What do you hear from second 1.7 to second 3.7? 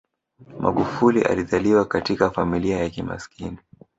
katika familia ya kimaskini